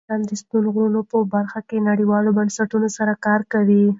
افغانستان 0.03 0.29
د 0.29 0.31
ستوني 0.41 0.69
غرونه 0.75 1.01
په 1.11 1.17
برخه 1.33 1.59
کې 1.67 1.85
نړیوالو 1.89 2.35
بنسټونو 2.37 2.87
سره 2.97 3.13
کار 3.25 3.41
کوي. 3.53 3.83